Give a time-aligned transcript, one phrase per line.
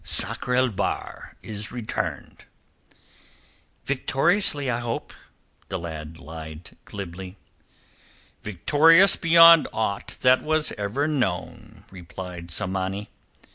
[0.03, 2.45] "Sakr el Bahr is returned."
[3.85, 5.13] "Victoriously, I hope,"
[5.69, 7.37] the lad lied glibly.
[8.41, 13.09] "Victorious beyond aught that was ever known," replied Tsamanni.